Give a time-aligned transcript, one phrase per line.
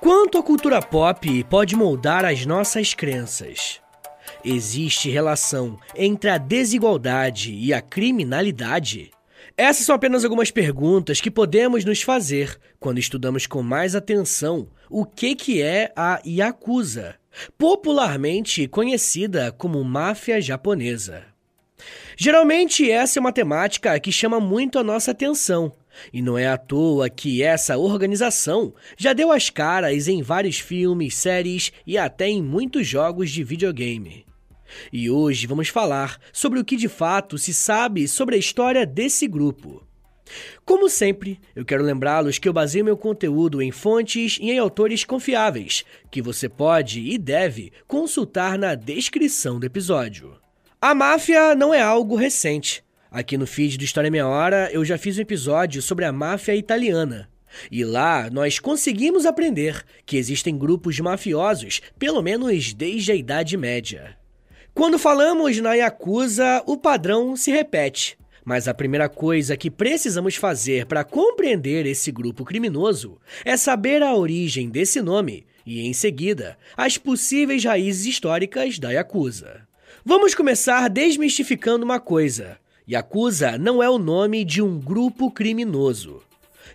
[0.00, 3.80] Quanto a cultura pop pode moldar as nossas crenças?
[4.44, 9.10] Existe relação entre a desigualdade e a criminalidade?
[9.56, 15.04] Essas são apenas algumas perguntas que podemos nos fazer quando estudamos com mais atenção o
[15.04, 17.16] que, que é a Yakuza,
[17.58, 21.24] popularmente conhecida como máfia japonesa.
[22.16, 25.72] Geralmente, essa é uma temática que chama muito a nossa atenção,
[26.12, 31.14] e não é à toa que essa organização já deu as caras em vários filmes,
[31.14, 34.26] séries e até em muitos jogos de videogame.
[34.92, 39.26] E hoje vamos falar sobre o que de fato se sabe sobre a história desse
[39.26, 39.82] grupo.
[40.64, 45.04] Como sempre, eu quero lembrá-los que eu baseio meu conteúdo em fontes e em autores
[45.04, 50.36] confiáveis, que você pode e deve consultar na descrição do episódio.
[50.80, 52.84] A máfia não é algo recente.
[53.10, 56.54] Aqui no feed do História Meia Hora eu já fiz um episódio sobre a máfia
[56.54, 57.26] italiana.
[57.70, 64.14] E lá nós conseguimos aprender que existem grupos mafiosos, pelo menos desde a Idade Média.
[64.74, 68.18] Quando falamos na Yakuza, o padrão se repete.
[68.44, 74.14] Mas a primeira coisa que precisamos fazer para compreender esse grupo criminoso é saber a
[74.14, 79.66] origem desse nome e, em seguida, as possíveis raízes históricas da Yakuza.
[80.04, 82.58] Vamos começar desmistificando uma coisa.
[82.90, 86.22] Yakuza não é o nome de um grupo criminoso.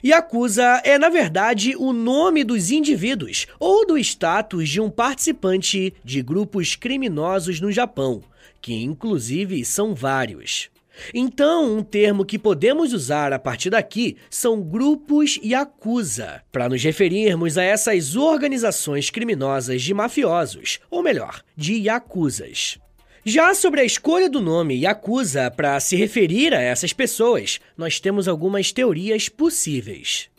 [0.05, 6.21] Yakuza é, na verdade, o nome dos indivíduos ou do status de um participante de
[6.21, 8.21] grupos criminosos no Japão,
[8.61, 10.69] que inclusive são vários.
[11.15, 17.57] Então, um termo que podemos usar a partir daqui são grupos Yakuza, para nos referirmos
[17.57, 22.77] a essas organizações criminosas de mafiosos, ou melhor, de Yakuzas.
[23.25, 28.27] Já sobre a escolha do nome Yakuza para se referir a essas pessoas, nós temos
[28.27, 30.29] algumas teorias possíveis.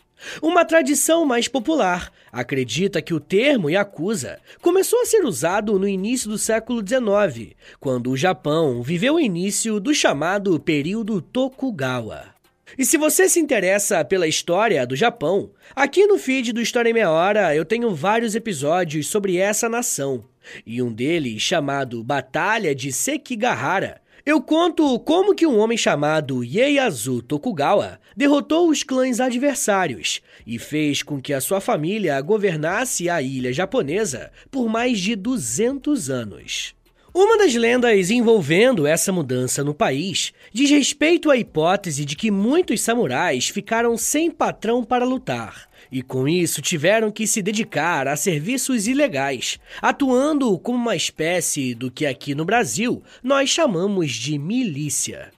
[0.43, 6.29] Uma tradição mais popular acredita que o termo Yakuza começou a ser usado no início
[6.29, 12.35] do século XIX, quando o Japão viveu o início do chamado período Tokugawa.
[12.77, 16.95] E se você se interessa pela história do Japão, aqui no feed do História em
[16.95, 20.23] Meia Hora eu tenho vários episódios sobre essa nação.
[20.67, 27.21] E um deles, chamado Batalha de Sekigahara, eu conto como que um homem chamado Ieyasu
[27.21, 33.53] Tokugawa derrotou os clãs adversários e fez com que a sua família governasse a ilha
[33.53, 36.75] japonesa por mais de 200 anos.
[37.13, 42.81] Uma das lendas envolvendo essa mudança no país diz respeito à hipótese de que muitos
[42.81, 48.89] samurais ficaram sem patrão para lutar e com isso tiveram que se dedicar a serviços
[48.89, 55.31] ilegais, atuando como uma espécie do que aqui no Brasil nós chamamos de milícia.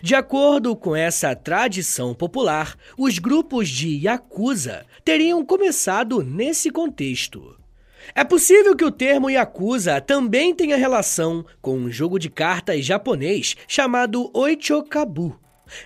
[0.00, 7.56] De acordo com essa tradição popular, os grupos de Yakuza teriam começado nesse contexto.
[8.14, 13.56] É possível que o termo Yakuza também tenha relação com um jogo de cartas japonês
[13.66, 15.36] chamado Oichokabu.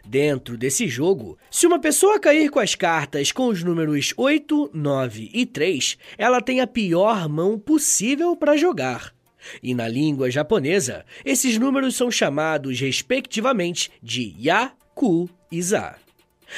[0.04, 5.30] Dentro desse jogo, se uma pessoa cair com as cartas com os números 8, 9
[5.32, 9.14] e 3, ela tem a pior mão possível para jogar.
[9.62, 15.96] E na língua japonesa, esses números são chamados respectivamente de Ya, Ku e Za.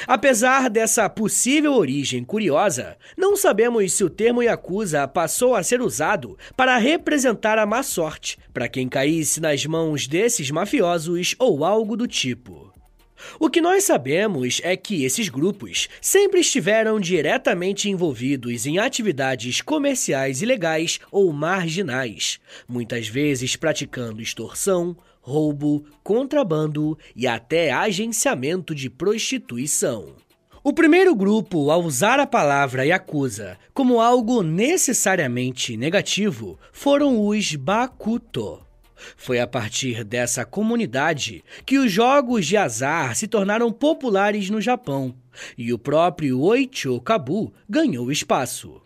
[0.06, 6.36] Apesar dessa possível origem curiosa, não sabemos se o termo Yakuza passou a ser usado
[6.56, 12.06] para representar a má sorte para quem caísse nas mãos desses mafiosos ou algo do
[12.06, 12.65] tipo.
[13.38, 20.42] O que nós sabemos é que esses grupos sempre estiveram diretamente envolvidos em atividades comerciais
[20.42, 30.14] ilegais ou marginais, muitas vezes praticando extorsão, roubo, contrabando e até agenciamento de prostituição.
[30.62, 38.65] O primeiro grupo a usar a palavra Yakuza como algo necessariamente negativo foram os Bakuto.
[39.16, 45.14] Foi a partir dessa comunidade que os jogos de azar se tornaram populares no Japão
[45.56, 48.80] e o próprio Oicho Kabu ganhou espaço.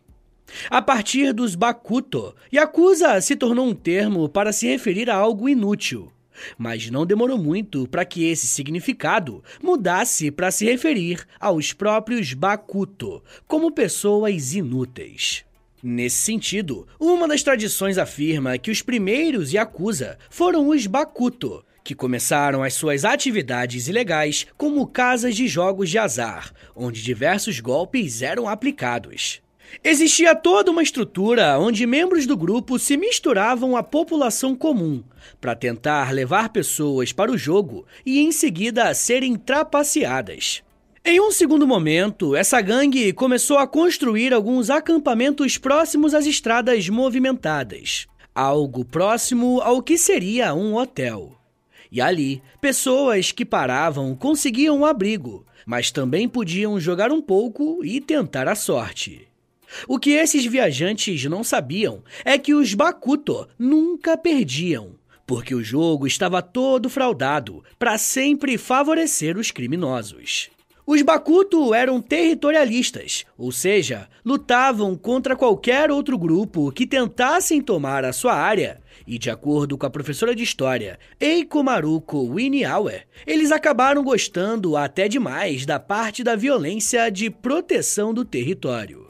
[0.68, 6.10] A partir dos Bakuto, Yakuza se tornou um termo para se referir a algo inútil.
[6.56, 13.22] Mas não demorou muito para que esse significado mudasse para se referir aos próprios Bakuto,
[13.46, 15.44] como pessoas inúteis.
[15.82, 22.62] Nesse sentido, uma das tradições afirma que os primeiros Yakuza foram os Bakuto, que começaram
[22.62, 29.40] as suas atividades ilegais como casas de jogos de azar, onde diversos golpes eram aplicados.
[29.82, 35.02] Existia toda uma estrutura onde membros do grupo se misturavam à população comum
[35.40, 40.62] para tentar levar pessoas para o jogo e em seguida serem trapaceadas.
[41.02, 48.06] Em um segundo momento, essa gangue começou a construir alguns acampamentos próximos às estradas movimentadas,
[48.34, 51.38] algo próximo ao que seria um hotel.
[51.90, 57.98] E ali, pessoas que paravam conseguiam um abrigo, mas também podiam jogar um pouco e
[57.98, 59.26] tentar a sorte.
[59.88, 64.96] O que esses viajantes não sabiam é que os Bakuto nunca perdiam,
[65.26, 70.50] porque o jogo estava todo fraudado para sempre favorecer os criminosos.
[70.92, 78.12] Os Bakuto eram territorialistas, ou seja, lutavam contra qualquer outro grupo que tentassem tomar a
[78.12, 78.80] sua área.
[79.06, 85.06] E de acordo com a professora de história Eiko Maruko Winiauer, eles acabaram gostando até
[85.06, 89.09] demais da parte da violência de proteção do território.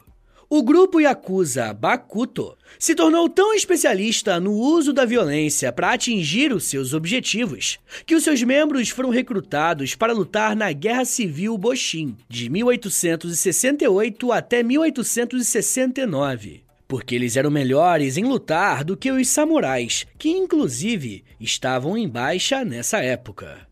[0.53, 6.65] O grupo Yakuza Bakuto se tornou tão especialista no uso da violência para atingir os
[6.65, 12.49] seus objetivos que os seus membros foram recrutados para lutar na Guerra Civil Boshin, de
[12.49, 21.23] 1868 até 1869 porque eles eram melhores em lutar do que os samurais, que inclusive
[21.39, 23.70] estavam em baixa nessa época.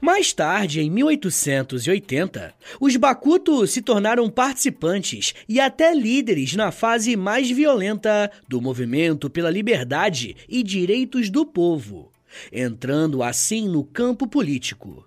[0.00, 7.50] Mais tarde, em 1880, os Bakuto se tornaram participantes e até líderes na fase mais
[7.50, 12.10] violenta do movimento pela liberdade e direitos do povo,
[12.52, 15.06] entrando assim no campo político.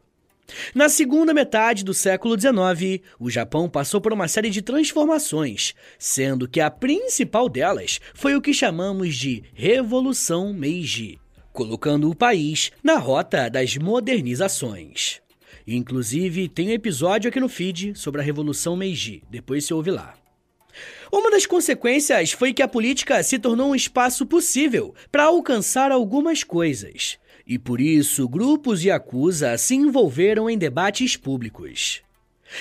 [0.73, 6.47] Na segunda metade do século XIX, o Japão passou por uma série de transformações, sendo
[6.47, 11.19] que a principal delas foi o que chamamos de Revolução Meiji
[11.53, 15.21] colocando o país na rota das modernizações.
[15.67, 20.15] Inclusive, tem um episódio aqui no feed sobre a Revolução Meiji, depois se ouve lá.
[21.11, 26.43] Uma das consequências foi que a política se tornou um espaço possível para alcançar algumas
[26.43, 32.01] coisas, e por isso grupos e acusa se envolveram em debates públicos.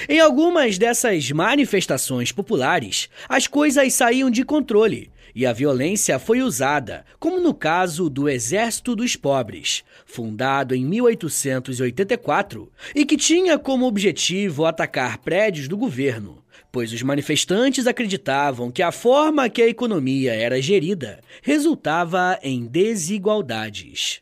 [0.09, 7.05] Em algumas dessas manifestações populares, as coisas saíam de controle e a violência foi usada,
[7.19, 14.65] como no caso do Exército dos Pobres, fundado em 1884 e que tinha como objetivo
[14.65, 20.61] atacar prédios do governo, pois os manifestantes acreditavam que a forma que a economia era
[20.61, 24.21] gerida resultava em desigualdades.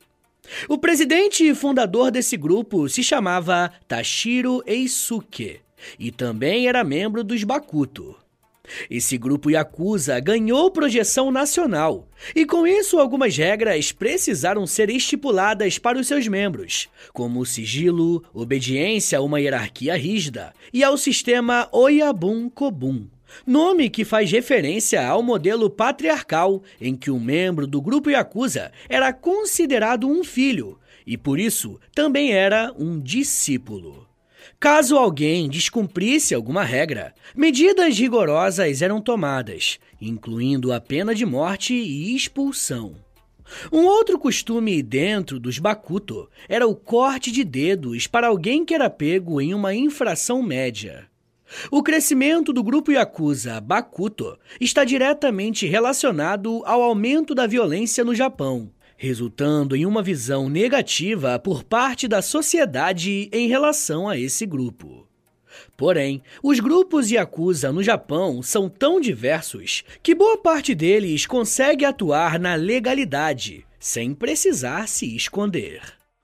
[0.69, 5.61] O presidente e fundador desse grupo se chamava Tashiro Eisuke
[5.99, 8.17] e também era membro dos Bakuto.
[8.91, 15.99] Esse grupo Yakuza ganhou projeção nacional e, com isso, algumas regras precisaram ser estipuladas para
[15.99, 23.07] os seus membros, como sigilo, obediência a uma hierarquia rígida e ao sistema Oyabun Kobun.
[23.47, 29.13] Nome que faz referência ao modelo patriarcal em que um membro do grupo Yakuza era
[29.13, 34.06] considerado um filho e, por isso, também era um discípulo.
[34.59, 42.17] Caso alguém descumprisse alguma regra, medidas rigorosas eram tomadas, incluindo a pena de morte e
[42.17, 42.97] expulsão.
[43.71, 48.89] Um outro costume dentro dos Bakuto era o corte de dedos para alguém que era
[48.89, 51.07] pego em uma infração média.
[51.71, 58.71] O crescimento do grupo Yakuza Bakuto está diretamente relacionado ao aumento da violência no Japão,
[58.97, 65.07] resultando em uma visão negativa por parte da sociedade em relação a esse grupo.
[65.77, 72.39] Porém, os grupos Yakuza no Japão são tão diversos que boa parte deles consegue atuar
[72.39, 75.81] na legalidade, sem precisar se esconder.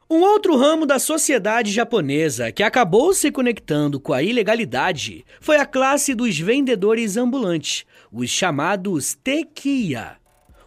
[0.08, 5.64] Um outro ramo da sociedade japonesa que acabou se conectando com a ilegalidade foi a
[5.64, 10.21] classe dos vendedores ambulantes, os chamados tekiya.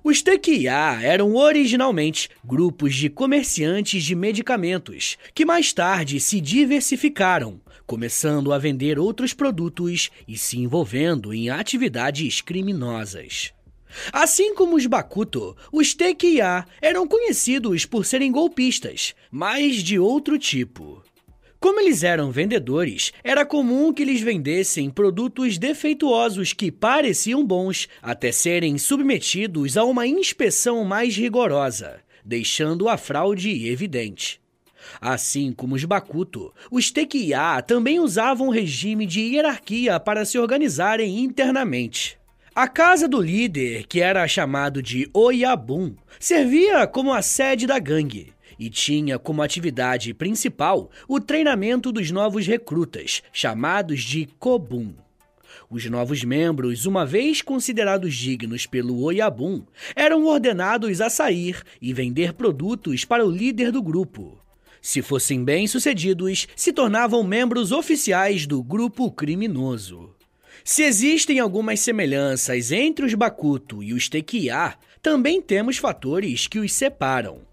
[0.06, 8.54] Os tequiá eram originalmente grupos de comerciantes de medicamentos, que mais tarde se diversificaram, começando
[8.54, 13.52] a vender outros produtos e se envolvendo em atividades criminosas.
[14.14, 21.02] Assim como os Bakuto, os tequiá eram conhecidos por serem golpistas, mas de outro tipo.
[21.66, 28.32] Como eles eram vendedores, era comum que eles vendessem produtos defeituosos que pareciam bons, até
[28.32, 34.40] serem submetidos a uma inspeção mais rigorosa, deixando a fraude evidente.
[35.02, 41.18] Assim como os Bakuto, os Tekiá também usavam um regime de hierarquia para se organizarem
[41.18, 42.16] internamente.
[42.54, 48.36] A casa do líder, que era chamado de Oyabun, servia como a sede da gangue
[48.60, 54.94] e tinha como atividade principal o treinamento dos novos recrutas, chamados de Kobun.
[55.70, 59.64] Os novos membros, uma vez considerados dignos pelo Oyabun,
[59.96, 64.38] eram ordenados a sair e vender produtos para o líder do grupo.
[64.82, 70.14] Se fossem bem-sucedidos, se tornavam membros oficiais do grupo criminoso.
[70.64, 76.74] Se existem algumas semelhanças entre os Bakuto e os Tekiá, também temos fatores que os
[76.74, 77.45] separam.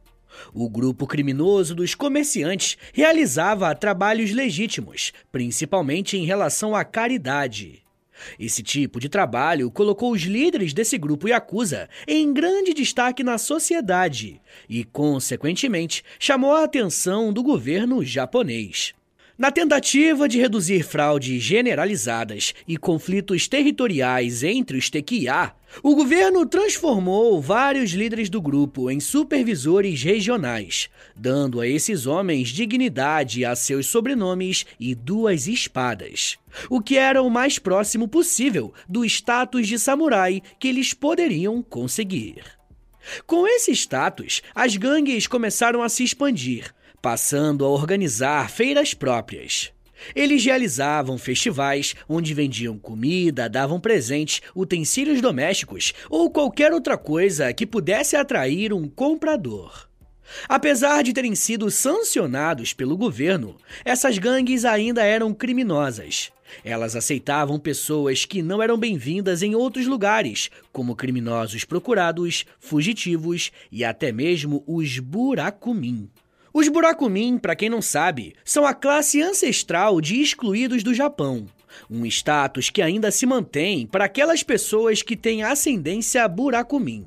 [0.53, 7.83] O grupo criminoso dos comerciantes realizava trabalhos legítimos, principalmente em relação à caridade.
[8.39, 14.41] Esse tipo de trabalho colocou os líderes desse grupo Yakuza em grande destaque na sociedade
[14.69, 18.95] e, consequentemente, chamou a atenção do governo japonês.
[19.43, 27.43] Na tentativa de reduzir fraudes generalizadas e conflitos territoriais entre os Tequiá, o governo transformou
[27.43, 34.65] vários líderes do grupo em supervisores regionais, dando a esses homens dignidade a seus sobrenomes
[34.79, 36.39] e duas espadas,
[36.71, 42.45] o que era o mais próximo possível do status de samurai que eles poderiam conseguir.
[43.27, 46.73] Com esse status, as gangues começaram a se expandir,
[47.03, 49.73] passando a organizar feiras próprias.
[50.15, 57.67] Eles realizavam festivais onde vendiam comida, davam presentes, utensílios domésticos ou qualquer outra coisa que
[57.67, 59.89] pudesse atrair um comprador.
[60.49, 66.33] Apesar de terem sido sancionados pelo governo, essas gangues ainda eram criminosas.
[66.65, 73.85] Elas aceitavam pessoas que não eram bem-vindas em outros lugares, como criminosos procurados, fugitivos e
[73.85, 76.09] até mesmo os buracumim.
[76.55, 81.47] Os Burakumin, para quem não sabe, são a classe ancestral de excluídos do Japão.
[81.91, 87.07] Um status que ainda se mantém para aquelas pessoas que têm ascendência Burakumin.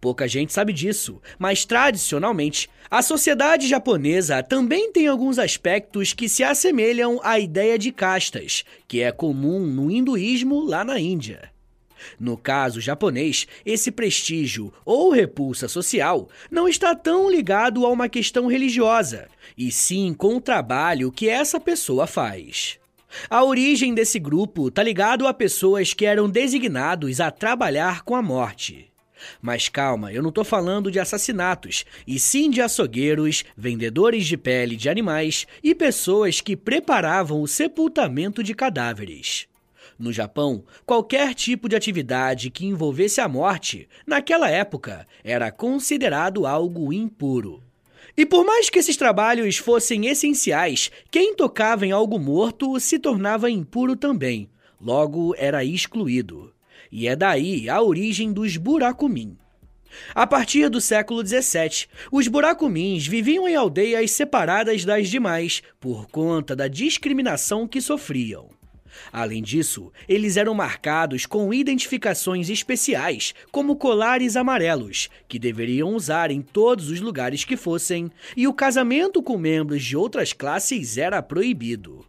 [0.00, 6.42] Pouca gente sabe disso, mas tradicionalmente, a sociedade japonesa também tem alguns aspectos que se
[6.42, 11.51] assemelham à ideia de castas, que é comum no hinduísmo lá na Índia.
[12.18, 18.46] No caso japonês, esse prestígio ou repulsa social não está tão ligado a uma questão
[18.46, 22.78] religiosa, e sim com o trabalho que essa pessoa faz.
[23.28, 28.22] A origem desse grupo está ligado a pessoas que eram designados a trabalhar com a
[28.22, 28.90] morte.
[29.40, 34.76] Mas calma, eu não estou falando de assassinatos, e sim de açougueiros, vendedores de pele
[34.76, 39.46] de animais e pessoas que preparavam o sepultamento de cadáveres.
[39.98, 46.92] No Japão, qualquer tipo de atividade que envolvesse a morte, naquela época, era considerado algo
[46.92, 47.62] impuro.
[48.16, 53.50] E por mais que esses trabalhos fossem essenciais, quem tocava em algo morto se tornava
[53.50, 56.52] impuro também, logo era excluído.
[56.90, 59.38] E é daí a origem dos buracumim.
[60.14, 66.56] A partir do século XVII, os buracumins viviam em aldeias separadas das demais por conta
[66.56, 68.50] da discriminação que sofriam.
[69.12, 76.42] Além disso, eles eram marcados com identificações especiais, como colares amarelos, que deveriam usar em
[76.42, 82.04] todos os lugares que fossem, e o casamento com membros de outras classes era proibido.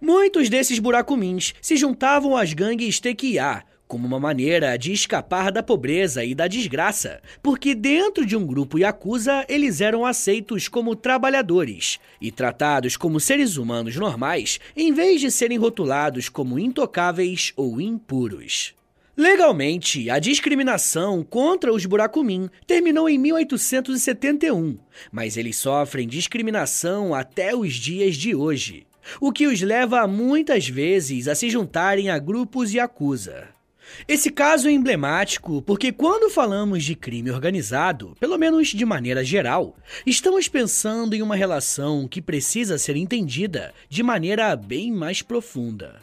[0.00, 6.24] Muitos desses buracumins se juntavam às gangues Tequiá, como uma maneira de escapar da pobreza
[6.24, 12.30] e da desgraça, porque dentro de um grupo Yakuza eles eram aceitos como trabalhadores e
[12.30, 18.74] tratados como seres humanos normais, em vez de serem rotulados como intocáveis ou impuros.
[19.16, 24.78] Legalmente, a discriminação contra os Burakumin terminou em 1871,
[25.10, 28.86] mas eles sofrem discriminação até os dias de hoje,
[29.20, 33.59] o que os leva muitas vezes a se juntarem a grupos Yakuza.
[34.06, 39.76] Esse caso é emblemático porque, quando falamos de crime organizado, pelo menos de maneira geral,
[40.06, 46.00] estamos pensando em uma relação que precisa ser entendida de maneira bem mais profunda.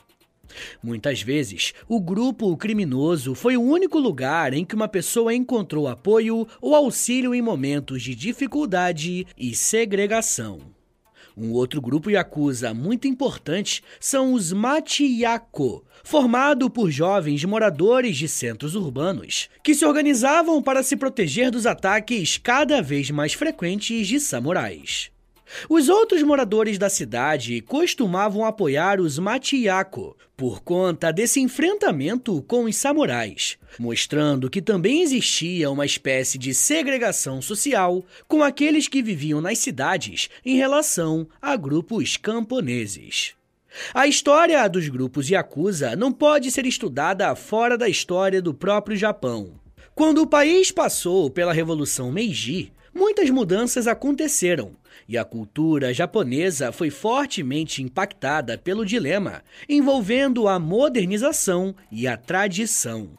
[0.82, 6.48] Muitas vezes, o grupo criminoso foi o único lugar em que uma pessoa encontrou apoio
[6.62, 10.77] ou auxílio em momentos de dificuldade e segregação.
[11.40, 18.74] Um outro grupo yakuza muito importante são os Machiyako, formado por jovens moradores de centros
[18.74, 25.12] urbanos, que se organizavam para se proteger dos ataques cada vez mais frequentes de samurais.
[25.70, 32.76] Os outros moradores da cidade costumavam apoiar os Machiyako por conta desse enfrentamento com os
[32.76, 39.58] samurais, mostrando que também existia uma espécie de segregação social com aqueles que viviam nas
[39.60, 43.34] cidades em relação a grupos camponeses.
[43.94, 49.52] A história dos grupos Yakuza não pode ser estudada fora da história do próprio Japão.
[49.94, 54.72] Quando o país passou pela Revolução Meiji, muitas mudanças aconteceram
[55.08, 63.10] e a cultura japonesa foi fortemente impactada pelo dilema envolvendo a modernização e a tradição.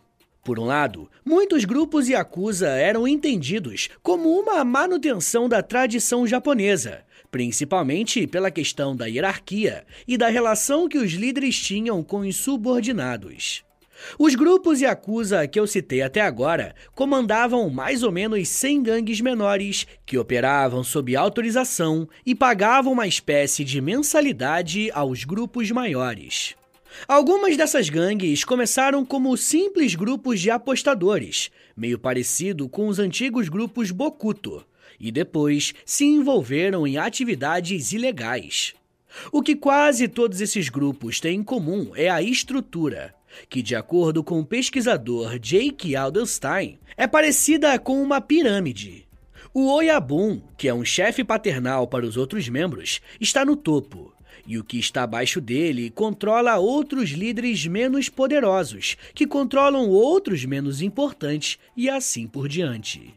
[0.44, 8.26] Por um lado, muitos grupos Yakuza eram entendidos como uma manutenção da tradição japonesa, principalmente
[8.26, 13.67] pela questão da hierarquia e da relação que os líderes tinham com os subordinados.
[14.18, 19.86] Os grupos Yakuza que eu citei até agora comandavam mais ou menos 100 gangues menores
[20.06, 26.54] que operavam sob autorização e pagavam uma espécie de mensalidade aos grupos maiores.
[27.06, 33.90] Algumas dessas gangues começaram como simples grupos de apostadores, meio parecido com os antigos grupos
[33.90, 34.64] Bokuto,
[34.98, 38.74] e depois se envolveram em atividades ilegais.
[39.30, 43.14] O que quase todos esses grupos têm em comum é a estrutura,
[43.48, 49.06] que, de acordo com o pesquisador Jake Aldenstein, é parecida com uma pirâmide.
[49.52, 54.12] O Oyabun, que é um chefe paternal para os outros membros, está no topo,
[54.46, 60.80] e o que está abaixo dele controla outros líderes menos poderosos, que controlam outros menos
[60.80, 63.14] importantes e assim por diante.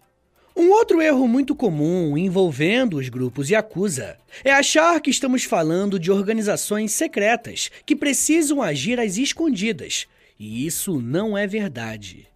[0.61, 6.11] Um outro erro muito comum envolvendo os grupos Yakuza é achar que estamos falando de
[6.11, 10.05] organizações secretas que precisam agir às escondidas,
[10.39, 12.27] e isso não é verdade.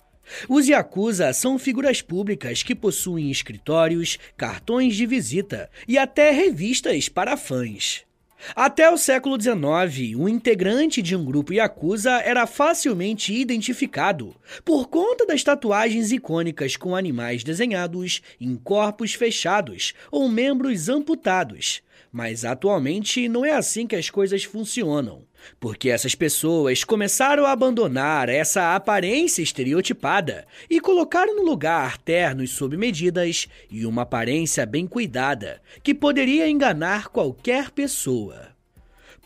[0.50, 7.38] Os Yakuza são figuras públicas que possuem escritórios, cartões de visita e até revistas para
[7.38, 8.05] fãs.
[8.54, 15.25] Até o século XIX, um integrante de um grupo Yakuza era facilmente identificado por conta
[15.25, 21.82] das tatuagens icônicas com animais desenhados em corpos fechados ou membros amputados.
[22.17, 25.28] Mas atualmente não é assim que as coisas funcionam
[25.60, 32.78] porque essas pessoas começaram a abandonar essa aparência estereotipada e colocaram no lugar ternos sob
[32.78, 38.47] medidas e uma aparência bem cuidada, que poderia enganar qualquer pessoa.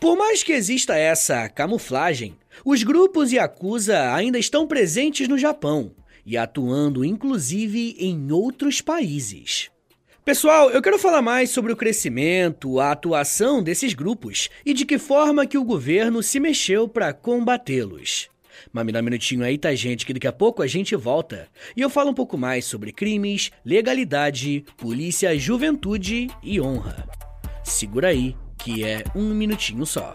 [0.00, 5.92] Por mais que exista essa camuflagem, os grupos Yakuza ainda estão presentes no Japão
[6.26, 9.70] e atuando inclusive em outros países.
[10.22, 14.98] Pessoal, eu quero falar mais sobre o crescimento, a atuação desses grupos e de que
[14.98, 18.28] forma que o governo se mexeu para combatê-los.
[18.70, 21.48] Mas me dá um minutinho aí, tá, gente, que daqui a pouco a gente volta.
[21.74, 27.08] E eu falo um pouco mais sobre crimes, legalidade, polícia, juventude e honra.
[27.64, 30.14] Segura aí, que é um minutinho só.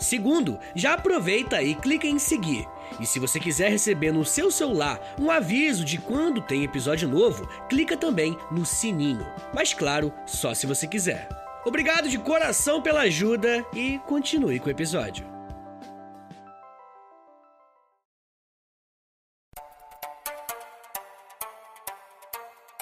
[0.00, 2.66] Segundo, já aproveita e clica em seguir.
[2.98, 7.46] E se você quiser receber no seu celular um aviso de quando tem episódio novo,
[7.68, 9.26] clica também no sininho.
[9.54, 11.28] Mas claro, só se você quiser.
[11.66, 15.26] Obrigado de coração pela ajuda e continue com o episódio.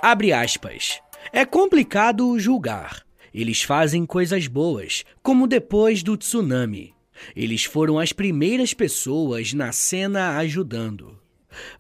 [0.01, 1.03] Abre aspas.
[1.33, 3.05] É complicado julgar.
[3.35, 6.98] Eles fazem coisas boas, como depois do tsunami.
[7.35, 11.19] Eles foram as primeiras pessoas na cena ajudando.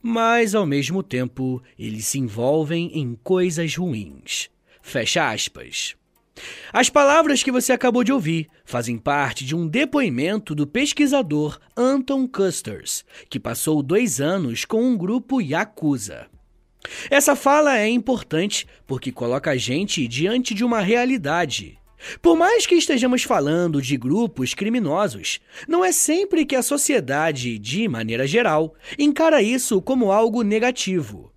[0.02, 4.50] Mas, ao mesmo tempo, eles se envolvem em coisas ruins.
[4.82, 5.94] Fecha aspas.
[6.72, 12.28] As palavras que você acabou de ouvir fazem parte de um depoimento do pesquisador Anton
[12.28, 16.26] Custers, que passou dois anos com um grupo Yakuza.
[17.10, 21.77] Essa fala é importante porque coloca a gente diante de uma realidade
[22.20, 27.88] por mais que estejamos falando de grupos criminosos, não é sempre que a sociedade, de
[27.88, 31.32] maneira geral, encara isso como algo negativo.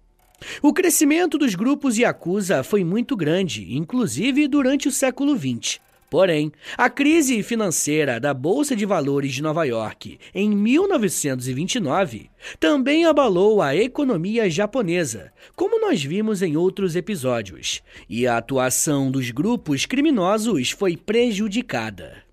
[0.61, 5.79] O crescimento dos grupos Yakuza foi muito grande, inclusive durante o século XX.
[6.11, 13.61] Porém, a crise financeira da Bolsa de Valores de Nova York em 1929 também abalou
[13.61, 20.71] a economia japonesa, como nós vimos em outros episódios, e a atuação dos grupos criminosos
[20.71, 22.25] foi prejudicada.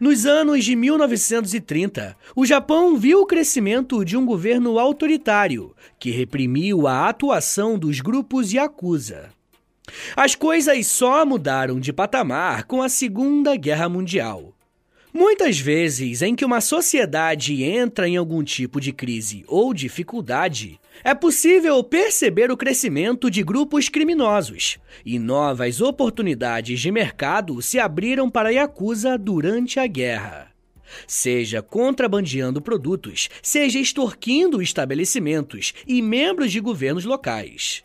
[0.00, 6.88] Nos anos de 1930, o Japão viu o crescimento de um governo autoritário que reprimiu
[6.88, 9.30] a atuação dos grupos Yakuza.
[10.16, 14.54] As coisas só mudaram de patamar com a Segunda Guerra Mundial.
[15.12, 21.14] Muitas vezes em que uma sociedade entra em algum tipo de crise ou dificuldade, é
[21.14, 28.48] possível perceber o crescimento de grupos criminosos e novas oportunidades de mercado se abriram para
[28.48, 30.48] a Yakuza durante a guerra.
[31.06, 37.84] Seja contrabandeando produtos, seja extorquindo estabelecimentos e membros de governos locais.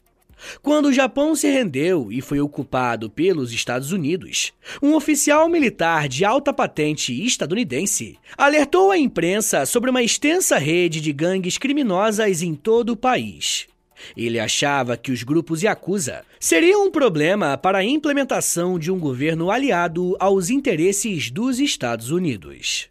[0.61, 6.23] Quando o Japão se rendeu e foi ocupado pelos Estados Unidos, um oficial militar de
[6.25, 12.91] alta patente estadunidense alertou a imprensa sobre uma extensa rede de gangues criminosas em todo
[12.91, 13.67] o país.
[14.15, 19.51] Ele achava que os grupos Yakuza seriam um problema para a implementação de um governo
[19.51, 22.89] aliado aos interesses dos Estados Unidos.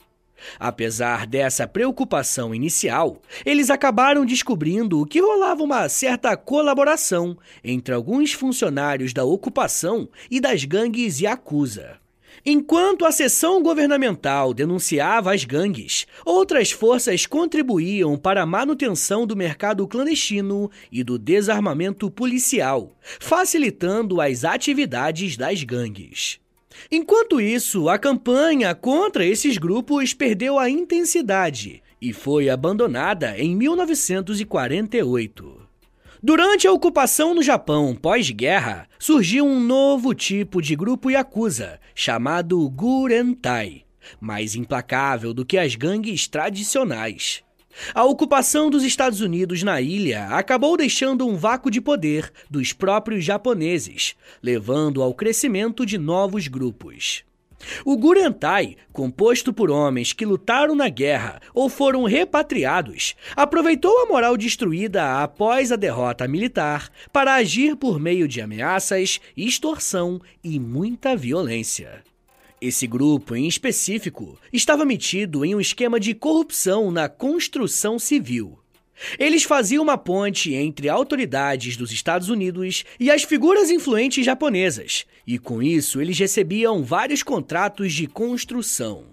[0.58, 9.12] Apesar dessa preocupação inicial, eles acabaram descobrindo que rolava uma certa colaboração entre alguns funcionários
[9.12, 11.98] da ocupação e das gangues Yakuza.
[12.46, 19.86] Enquanto a seção governamental denunciava as gangues, outras forças contribuíam para a manutenção do mercado
[19.86, 26.40] clandestino e do desarmamento policial, facilitando as atividades das gangues.
[26.90, 35.68] Enquanto isso, a campanha contra esses grupos perdeu a intensidade e foi abandonada em 1948.
[36.20, 43.84] Durante a ocupação no Japão pós-guerra, surgiu um novo tipo de grupo Yakuza, chamado Gurentai,
[44.20, 47.44] mais implacável do que as gangues tradicionais.
[47.94, 53.24] A ocupação dos Estados Unidos na ilha acabou deixando um vácuo de poder dos próprios
[53.24, 57.24] japoneses, levando ao crescimento de novos grupos.
[57.84, 64.36] O Gurentai, composto por homens que lutaram na guerra ou foram repatriados, aproveitou a moral
[64.36, 72.07] destruída após a derrota militar para agir por meio de ameaças, extorsão e muita violência.
[72.60, 78.58] Esse grupo, em específico, estava metido em um esquema de corrupção na construção civil.
[79.16, 85.38] Eles faziam uma ponte entre autoridades dos Estados Unidos e as figuras influentes japonesas, e
[85.38, 89.04] com isso eles recebiam vários contratos de construção.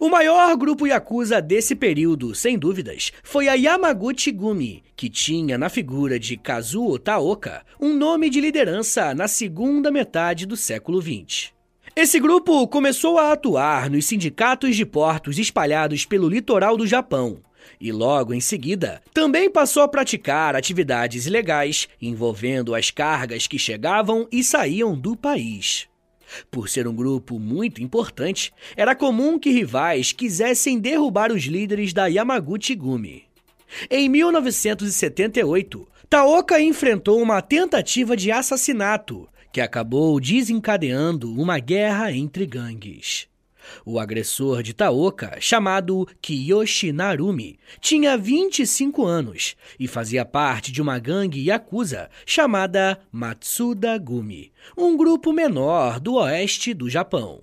[0.00, 5.68] O maior grupo Yakuza desse período, sem dúvidas, foi a Yamaguchi Gumi, que tinha na
[5.68, 11.55] figura de Kazuo Taoka um nome de liderança na segunda metade do século XX.
[11.98, 17.38] Esse grupo começou a atuar nos sindicatos de portos espalhados pelo litoral do Japão.
[17.80, 24.28] E logo em seguida, também passou a praticar atividades ilegais envolvendo as cargas que chegavam
[24.30, 25.88] e saíam do país.
[26.50, 32.08] Por ser um grupo muito importante, era comum que rivais quisessem derrubar os líderes da
[32.08, 33.24] Yamaguchi Gumi.
[33.90, 39.26] Em 1978, Taoka enfrentou uma tentativa de assassinato
[39.56, 43.26] que acabou desencadeando uma guerra entre gangues.
[43.86, 50.98] O agressor de Taoka, chamado Kiyoshi Narumi, tinha 25 anos e fazia parte de uma
[50.98, 57.40] gangue yakuza chamada Matsuda Gumi, um grupo menor do oeste do Japão.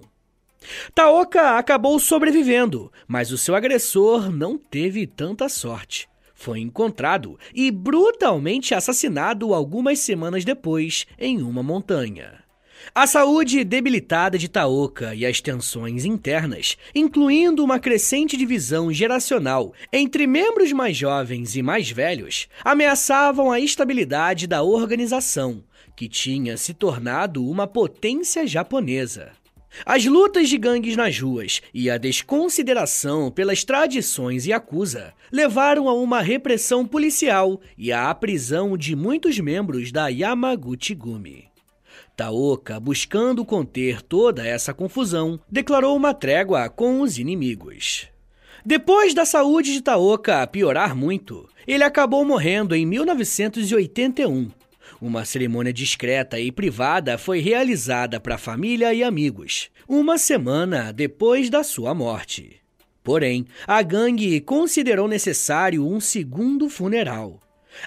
[0.93, 6.07] Taoka acabou sobrevivendo, mas o seu agressor não teve tanta sorte
[6.43, 12.43] foi encontrado e brutalmente assassinado algumas semanas depois em uma montanha.
[12.93, 20.27] A saúde debilitada de Taoka e as tensões internas, incluindo uma crescente divisão geracional entre
[20.27, 25.63] membros mais jovens e mais velhos, ameaçavam a estabilidade da organização,
[25.95, 29.31] que tinha se tornado uma potência japonesa.
[29.85, 35.93] As lutas de gangues nas ruas e a desconsideração pelas tradições e acusa levaram a
[35.93, 41.45] uma repressão policial e à prisão de muitos membros da Yamaguchi Gumi.
[42.15, 48.07] Taoka, buscando conter toda essa confusão, declarou uma trégua com os inimigos.
[48.63, 54.51] Depois da saúde de Taoka piorar muito, ele acabou morrendo em 1981
[55.03, 61.49] uma cerimônia discreta e privada foi realizada para a família e amigos, uma semana depois
[61.49, 62.61] da sua morte.
[63.03, 67.37] Porém, a gangue considerou necessário um segundo funeral.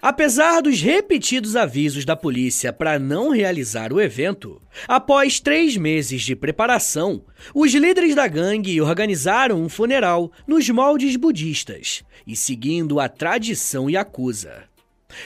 [0.02, 6.36] Apesar dos repetidos avisos da polícia para não realizar o evento, após três meses de
[6.36, 7.24] preparação,
[7.54, 14.64] os líderes da gangue organizaram um funeral nos moldes budistas e seguindo a tradição Yakuza.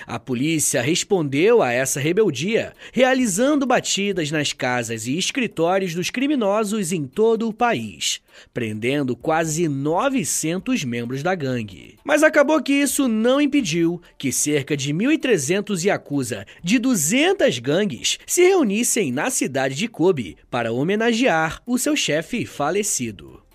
[0.07, 7.07] A polícia respondeu a essa rebeldia, realizando batidas nas casas e escritórios dos criminosos em
[7.07, 8.21] todo o país,
[8.53, 11.97] prendendo quase 900 membros da gangue.
[12.05, 18.43] Mas acabou que isso não impediu que cerca de 1.300 Yakuza de 200 gangues se
[18.43, 23.50] reunissem na cidade de Kobe para homenagear o seu chefe falecido.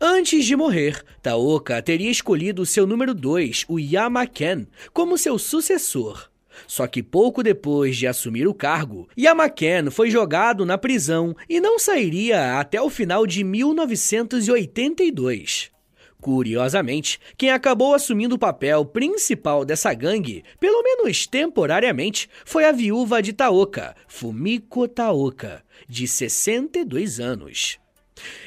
[0.00, 6.28] Antes de morrer, Taoka teria escolhido seu número 2, o Yamaken, como seu sucessor.
[6.66, 11.76] Só que pouco depois de assumir o cargo, Yamaken foi jogado na prisão e não
[11.78, 15.72] sairia até o final de 1982.
[16.20, 23.20] Curiosamente, quem acabou assumindo o papel principal dessa gangue, pelo menos temporariamente, foi a viúva
[23.20, 27.78] de Taoka, Fumiko Taoka, de 62 anos.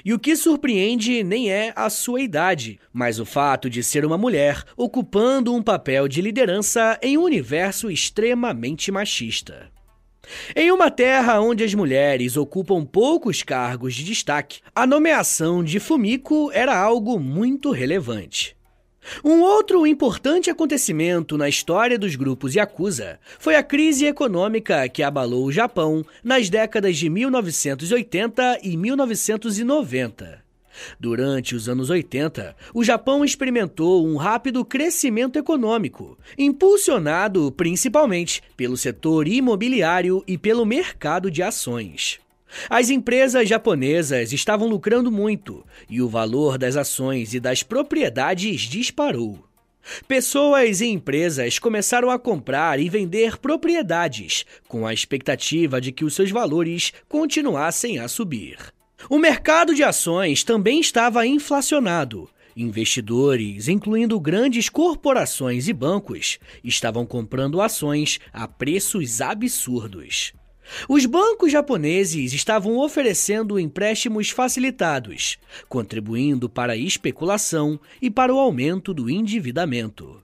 [0.04, 4.18] E o que surpreende nem é a sua idade, mas o fato de ser uma
[4.18, 9.72] mulher ocupando um papel de liderança em um universo extremamente machista.
[10.56, 16.52] Em uma terra onde as mulheres ocupam poucos cargos de destaque, a nomeação de Fumiko
[16.52, 18.57] era algo muito relevante.
[19.24, 25.46] Um outro importante acontecimento na história dos grupos Yakuza foi a crise econômica que abalou
[25.46, 30.48] o Japão nas décadas de 1980 e 1990.
[31.00, 39.28] Durante os anos 80, o Japão experimentou um rápido crescimento econômico, impulsionado principalmente pelo setor
[39.28, 42.20] imobiliário e pelo mercado de ações.
[42.70, 49.48] As empresas japonesas estavam lucrando muito e o valor das ações e das propriedades disparou.
[50.08, 56.14] Pessoas e empresas começaram a comprar e vender propriedades, com a expectativa de que os
[56.14, 58.58] seus valores continuassem a subir.
[59.10, 62.30] O mercado de ações também estava inflacionado.
[62.56, 70.34] Investidores, incluindo grandes corporações e bancos, estavam comprando ações a preços absurdos.
[70.88, 75.38] Os bancos japoneses estavam oferecendo empréstimos facilitados,
[75.70, 80.22] contribuindo para a especulação e para o aumento do endividamento.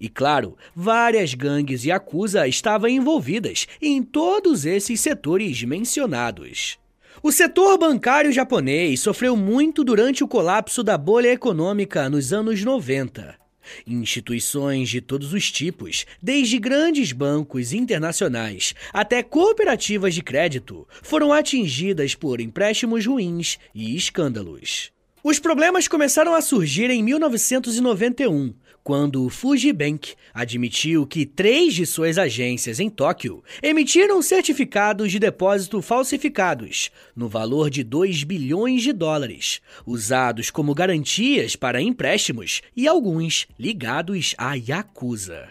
[0.00, 6.78] E claro, várias gangues acusa estavam envolvidas em todos esses setores mencionados.
[7.22, 13.45] O setor bancário japonês sofreu muito durante o colapso da bolha econômica nos anos 90.
[13.86, 22.14] Instituições de todos os tipos, desde grandes bancos internacionais até cooperativas de crédito, foram atingidas
[22.14, 24.92] por empréstimos ruins e escândalos.
[25.28, 28.54] Os problemas começaram a surgir em 1991,
[28.86, 35.82] quando o Fujibank admitiu que três de suas agências em Tóquio emitiram certificados de depósito
[35.82, 43.48] falsificados, no valor de 2 bilhões de dólares, usados como garantias para empréstimos e alguns
[43.58, 45.48] ligados à Yakuza.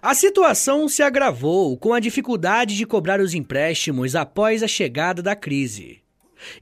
[0.00, 5.36] A situação se agravou com a dificuldade de cobrar os empréstimos após a chegada da
[5.36, 6.00] crise.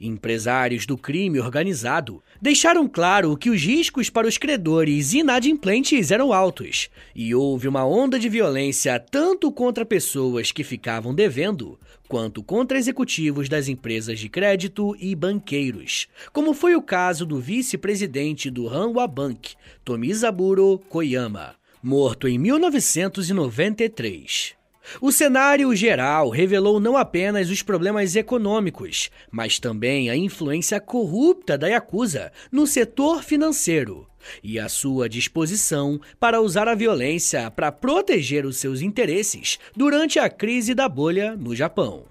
[0.00, 6.88] Empresários do crime organizado deixaram claro que os riscos para os credores inadimplentes eram altos,
[7.14, 13.48] e houve uma onda de violência tanto contra pessoas que ficavam devendo, quanto contra executivos
[13.48, 19.54] das empresas de crédito e banqueiros, como foi o caso do vice-presidente do Hanwha Bank,
[19.84, 24.57] Tomizaburo Koyama, morto em 1993.
[25.00, 31.68] O cenário geral revelou não apenas os problemas econômicos, mas também a influência corrupta da
[31.68, 34.06] Yakuza no setor financeiro
[34.42, 40.28] e a sua disposição para usar a violência para proteger os seus interesses durante a
[40.28, 42.07] crise da bolha no Japão.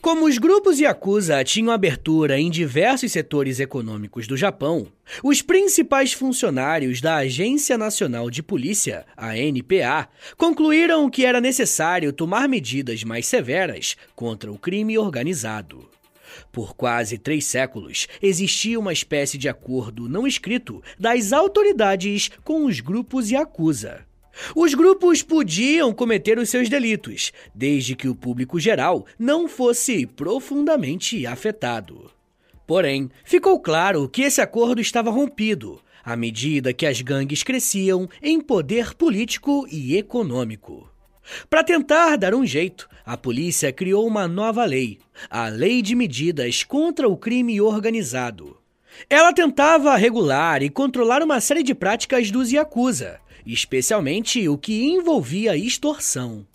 [0.00, 4.88] Como os grupos Yakuza tinham abertura em diversos setores econômicos do Japão,
[5.22, 12.48] os principais funcionários da Agência Nacional de Polícia, a NPA, concluíram que era necessário tomar
[12.48, 15.88] medidas mais severas contra o crime organizado.
[16.50, 22.80] Por quase três séculos, existia uma espécie de acordo não escrito das autoridades com os
[22.80, 24.04] grupos Yakuza.
[24.54, 31.26] Os grupos podiam cometer os seus delitos, desde que o público geral não fosse profundamente
[31.26, 32.10] afetado.
[32.66, 38.40] Porém, ficou claro que esse acordo estava rompido à medida que as gangues cresciam em
[38.40, 40.88] poder político e econômico.
[41.48, 44.98] Para tentar dar um jeito, a polícia criou uma nova lei,
[45.30, 48.58] a Lei de Medidas contra o Crime Organizado.
[49.08, 55.56] Ela tentava regular e controlar uma série de práticas dos Yakuza, especialmente o que envolvia
[55.56, 56.46] extorsão.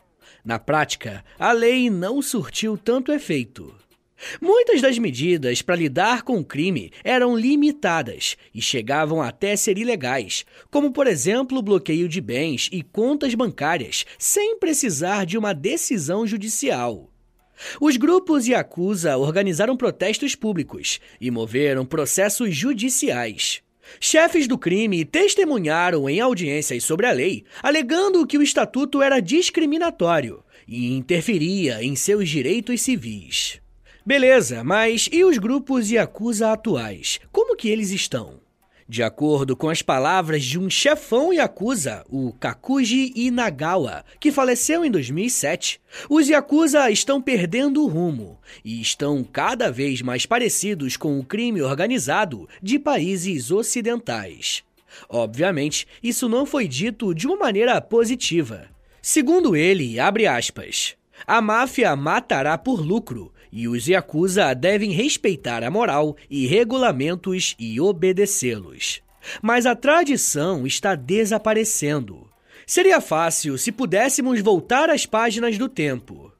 [0.43, 3.75] Na prática, a lei não surtiu tanto efeito.
[4.41, 10.45] Muitas das medidas para lidar com o crime eram limitadas e chegavam até ser ilegais,
[10.69, 16.27] como, por exemplo, o bloqueio de bens e contas bancárias, sem precisar de uma decisão
[16.27, 17.09] judicial.
[17.79, 23.61] Os grupos Yakuza organizaram protestos públicos e moveram processos judiciais.
[23.99, 30.43] Chefes do crime testemunharam em audiências sobre a lei, alegando que o estatuto era discriminatório
[30.67, 33.59] e interferia em seus direitos civis.
[34.05, 37.19] Beleza, mas e os grupos Yakuza atuais?
[37.31, 38.39] Como que eles estão?
[38.91, 44.89] De acordo com as palavras de um chefão Yakuza, o Kakuji Inagawa, que faleceu em
[44.89, 51.23] 2007, os Yakuza estão perdendo o rumo e estão cada vez mais parecidos com o
[51.23, 54.63] crime organizado de países ocidentais.
[55.07, 58.65] Obviamente, isso não foi dito de uma maneira positiva.
[59.03, 60.95] Segundo ele, abre aspas,
[61.27, 67.79] a máfia matará por lucro e os Yakuza devem respeitar a moral e regulamentos e
[67.79, 69.01] obedecê-los.
[69.41, 72.29] Mas a tradição está desaparecendo.
[72.65, 76.31] Seria fácil se pudéssemos voltar às páginas do tempo.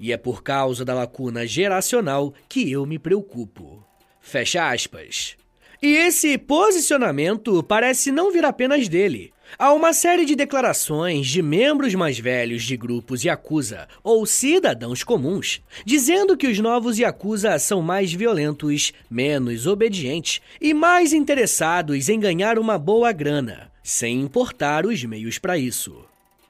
[0.00, 3.84] E é por causa da lacuna geracional que eu me preocupo.
[4.20, 5.36] Fecha aspas.
[5.82, 9.33] E esse posicionamento parece não vir apenas dele.
[9.56, 15.62] Há uma série de declarações de membros mais velhos de grupos Yakuza ou cidadãos comuns
[15.84, 22.58] dizendo que os novos Yakuza são mais violentos, menos obedientes e mais interessados em ganhar
[22.58, 26.04] uma boa grana, sem importar os meios para isso.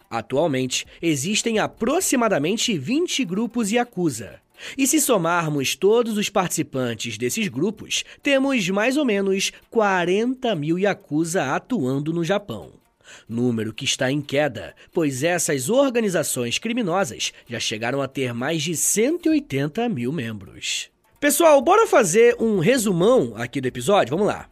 [0.09, 4.40] Atualmente, existem aproximadamente 20 grupos Yakuza.
[4.79, 11.55] E se somarmos todos os participantes desses grupos, temos mais ou menos 40 mil Yakuza
[11.55, 12.84] atuando no Japão
[13.29, 18.77] número que está em queda, pois essas organizações criminosas já chegaram a ter mais de
[18.77, 20.90] 180 mil membros.
[21.20, 24.11] Pessoal, bora fazer um resumão aqui do episódio?
[24.11, 24.48] Vamos lá.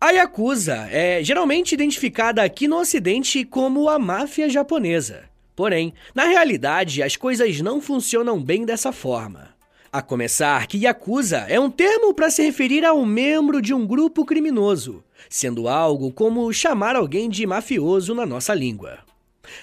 [0.00, 5.24] A Yakuza é geralmente identificada aqui no Ocidente como a máfia japonesa.
[5.56, 9.48] Porém, na realidade, as coisas não funcionam bem dessa forma.
[9.90, 13.84] A começar que Yakuza é um termo para se referir a um membro de um
[13.84, 18.98] grupo criminoso, sendo algo como chamar alguém de mafioso na nossa língua.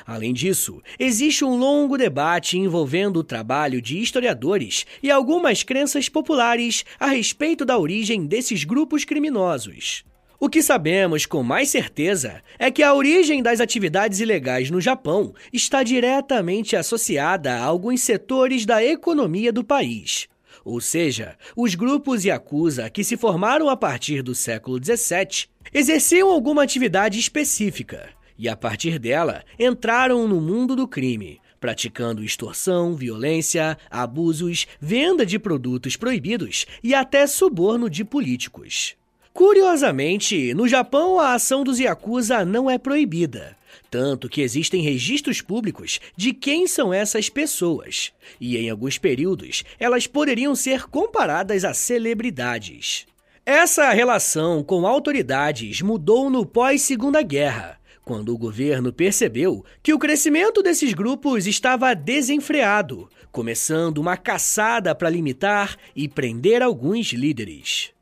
[0.06, 6.84] Além disso, existe um longo debate envolvendo o trabalho de historiadores e algumas crenças populares
[7.00, 10.04] a respeito da origem desses grupos criminosos.
[10.40, 15.34] O que sabemos com mais certeza é que a origem das atividades ilegais no Japão
[15.52, 20.28] está diretamente associada a alguns setores da economia do país.
[20.66, 26.64] Ou seja, os grupos Yakuza que se formaram a partir do século XVII exerciam alguma
[26.64, 34.66] atividade específica e, a partir dela, entraram no mundo do crime, praticando extorsão, violência, abusos,
[34.80, 38.96] venda de produtos proibidos e até suborno de políticos.
[39.32, 43.56] Curiosamente, no Japão a ação dos Yakuza não é proibida,
[43.96, 50.06] tanto que existem registros públicos de quem são essas pessoas, e em alguns períodos elas
[50.06, 53.06] poderiam ser comparadas a celebridades.
[53.46, 60.62] Essa relação com autoridades mudou no pós-Segunda Guerra, quando o governo percebeu que o crescimento
[60.62, 67.95] desses grupos estava desenfreado, começando uma caçada para limitar e prender alguns líderes.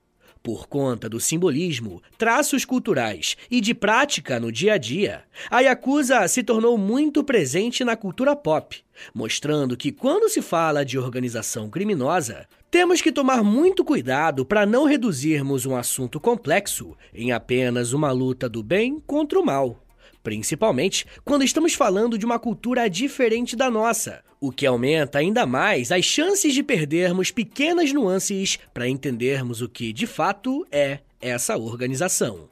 [0.44, 6.28] Por conta do simbolismo, traços culturais e de prática no dia a dia, a Yakuza
[6.28, 12.46] se tornou muito presente na cultura pop, mostrando que quando se fala de organização criminosa,
[12.70, 18.50] temos que tomar muito cuidado para não reduzirmos um assunto complexo em apenas uma luta
[18.50, 19.80] do bem contra o mal
[20.24, 25.92] principalmente quando estamos falando de uma cultura diferente da nossa, o que aumenta ainda mais
[25.92, 32.50] as chances de perdermos pequenas nuances para entendermos o que de fato é essa organização.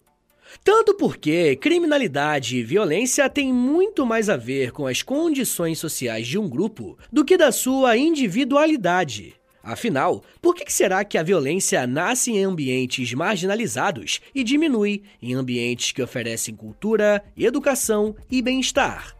[0.64, 6.38] Tanto porque criminalidade e violência têm muito mais a ver com as condições sociais de
[6.38, 9.41] um grupo do que da sua individualidade.
[9.64, 15.91] Afinal, por que será que a violência nasce em ambientes marginalizados e diminui em ambientes
[15.91, 19.16] que oferecem cultura, educação e bem-estar?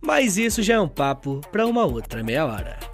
[0.00, 2.93] Mas isso já é um papo para uma outra meia hora.